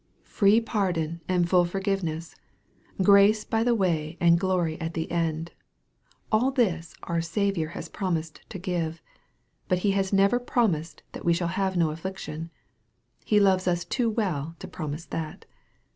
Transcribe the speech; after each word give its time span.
Free 0.25 0.59
pardon 0.59 1.21
and 1.27 1.47
full 1.47 1.63
forgiveness, 1.63 2.35
grace 3.03 3.43
by 3.45 3.63
the 3.63 3.75
way 3.75 4.17
and 4.19 4.39
glory 4.39 4.81
at 4.81 4.95
the 4.95 5.11
end 5.11 5.51
all 6.31 6.49
this 6.49 6.95
our 7.03 7.21
Saviour 7.21 7.69
has 7.77 7.87
promised 7.87 8.41
to 8.49 8.57
give. 8.57 8.99
But 9.67 9.77
He 9.85 9.91
has 9.91 10.11
never 10.11 10.39
promised 10.39 11.03
that 11.11 11.23
we 11.23 11.33
shall 11.33 11.49
have 11.49 11.77
no 11.77 11.91
affliction. 11.91 12.49
He 13.25 13.39
loves 13.39 13.67
us 13.67 13.85
too 13.85 14.09
well 14.09 14.55
to 14.57 14.67
promise 14.67 15.05
that. 15.05 15.45